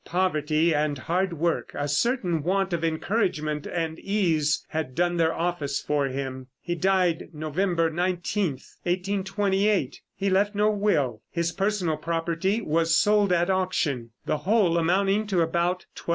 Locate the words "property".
11.97-12.61